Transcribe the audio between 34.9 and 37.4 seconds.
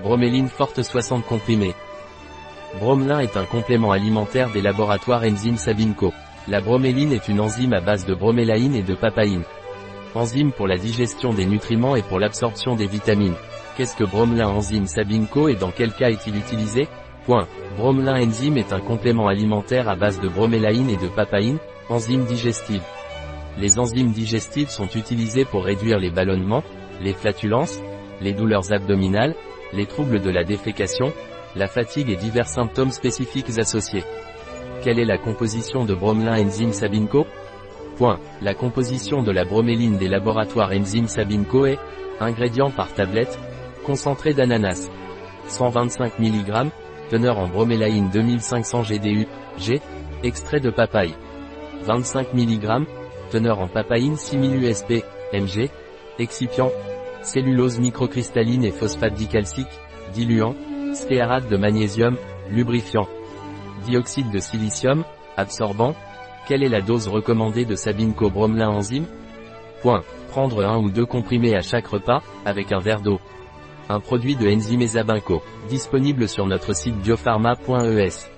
est la composition de bromelin enzyme Sabinco?